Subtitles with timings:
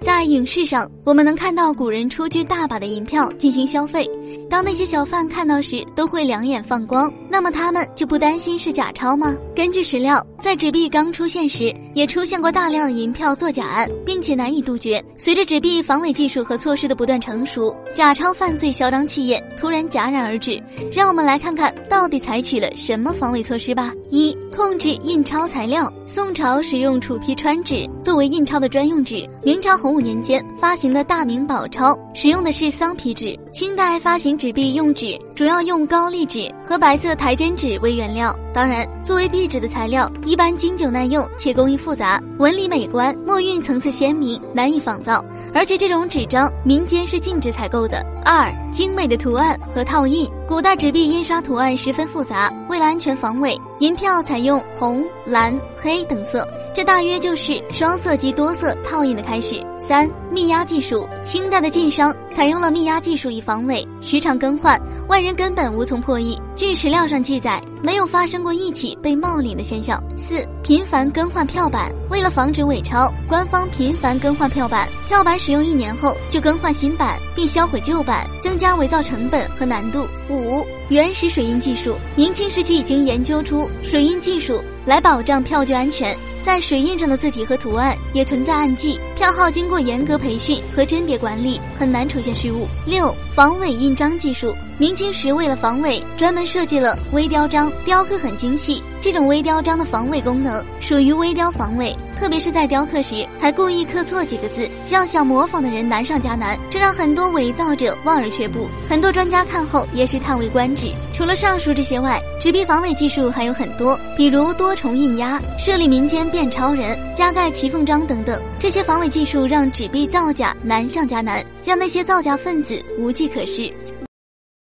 [0.00, 4.08] 在影视上，我们能看到古人出具大把的银票进行消费。
[4.48, 7.12] 当那些小贩看到时，都会两眼放光。
[7.28, 9.36] 那么他们就不担心是假钞吗？
[9.54, 15.04] 根据史料，在纸币刚出现时，也出现过大量银票作假案，并且难以杜绝。
[15.16, 20.60] 随着纸币防伪技术和措施的不断成熟，假钞犯罪嚣张气焰突然戛然而止。
[20.92, 23.92] 让我们来看看到底采取了什么防伪措施吧。
[24.08, 25.92] 一、控制印钞材料。
[26.06, 29.28] 宋朝使用楚皮川纸作为印钞的专用纸。
[29.44, 33.38] 明朝洪武年间发行的大明宝钞使用的是桑皮纸。
[33.52, 34.30] 清代发行。
[34.40, 45.24] 纸币用纸主要用高丽纸和白色台笺纸为原料，当然，作为壁纸的材料一般经久耐用且工艺复杂，纹理美观，墨韵层次鲜明，难以仿造。
[45.54, 48.04] 而且这种纸张民间是禁止采购的。
[48.22, 50.30] 二、精美的图案和套印。
[50.46, 56.46] 古代纸币印刷图案十分复杂，为了安全防伪，银票采用红、蓝、黑等色。
[56.74, 59.64] 这大约就是双色及多色套印的开始。
[59.78, 66.40] 三、密压技术，清代的晋商采用了密压技术以防伪，时常更换，外人根本无从破译。
[66.54, 70.00] 据史料上记载，没有发生过一起被冒领的现象。
[70.16, 80.06] 四、频繁更换票版，为了防止伪钞，官方频繁更换票版，票版使用一年后就更换新版，并销毁旧版，增加伪造成本和难度。
[80.30, 84.62] 五、原始水印技术，明清时期已经研究出水印技术。
[84.86, 92.66] 来保障票据安全，在水印上的字体和图案也存在暗记，票号经过严格培训和甄别管理，很难出现失误。
[92.86, 98.82] 六、防伪印章技术，明清时为了防伪，专门设计了微雕章，雕刻很精细。
[99.00, 108.68] 这种微雕章的防伪功能属于微雕防伪，特别是在雕刻时还故意刻错几个字，让想模仿的人难上加难，这让很多伪造者望而却步。
[108.86, 110.92] 很多专家看后也是叹为观止。
[111.14, 118.38] 除了上述这些外，纸币防伪技术还有很多，比如多重印压、设立民间变钞人、加盖骑缝章等等。
[118.58, 123.72] 这些防伪技术让纸币造假难上加难，让那些造假分子无计可施。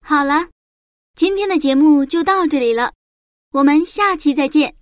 [0.00, 0.46] 好了，
[1.14, 2.90] 今天的节目就到这里了。
[3.52, 4.74] 我们下期再见。